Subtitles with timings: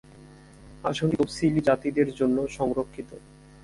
[0.83, 3.09] আসনটি তফসিলি জাতিদের জন্য সংরক্ষিত।